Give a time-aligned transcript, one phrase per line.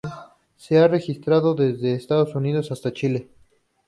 [0.57, 3.29] Se ha registrado desde Estados Unidos hasta Chile.